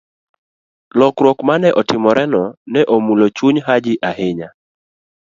[0.97, 4.49] Lokruok ma ne otimoreno ne omulo chuny Haji ahinya.